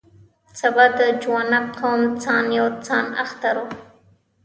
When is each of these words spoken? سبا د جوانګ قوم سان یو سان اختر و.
سبا 0.59 0.85
د 0.97 0.99
جوانګ 1.21 1.65
قوم 1.79 2.01
سان 2.23 2.45
یو 2.57 2.67
سان 2.87 3.05
اختر 3.23 3.55
و. 3.59 3.65